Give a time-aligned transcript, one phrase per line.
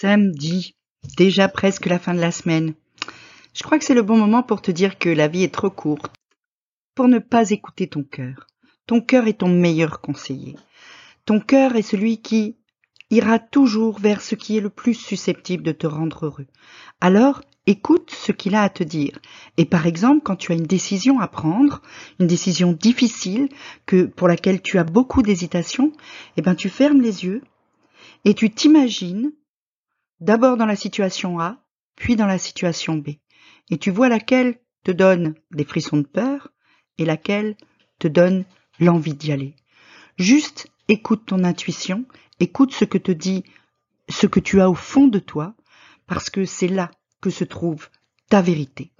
[0.00, 0.74] Samedi,
[1.16, 2.74] déjà presque la fin de la semaine.
[3.54, 5.70] Je crois que c'est le bon moment pour te dire que la vie est trop
[5.70, 6.12] courte
[6.96, 8.48] pour ne pas écouter ton cœur.
[8.86, 10.56] Ton cœur est ton meilleur conseiller.
[11.26, 12.56] Ton cœur est celui qui
[13.10, 16.48] ira toujours vers ce qui est le plus susceptible de te rendre heureux.
[17.00, 19.20] Alors, écoute ce qu'il a à te dire.
[19.58, 21.82] Et par exemple, quand tu as une décision à prendre,
[22.18, 23.48] une décision difficile,
[23.86, 25.92] que, pour laquelle tu as beaucoup d'hésitation,
[26.36, 27.42] eh ben, tu fermes les yeux
[28.24, 29.30] et tu t'imagines
[30.20, 31.58] d'abord dans la situation A,
[31.96, 33.10] puis dans la situation B.
[33.70, 36.52] Et tu vois laquelle te donne des frissons de peur
[36.98, 37.56] et laquelle
[37.98, 38.44] te donne
[38.80, 39.54] l'envie d'y aller.
[40.18, 42.04] Juste écoute ton intuition,
[42.40, 43.44] écoute ce que te dit,
[44.08, 45.54] ce que tu as au fond de toi,
[46.06, 46.90] parce que c'est là
[47.20, 47.88] que se trouve
[48.28, 48.92] ta vérité.